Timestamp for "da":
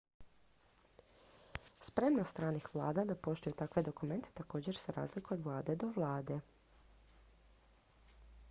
3.11-3.17